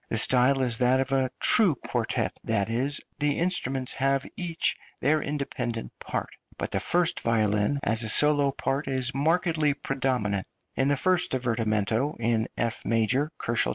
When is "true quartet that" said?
1.39-2.71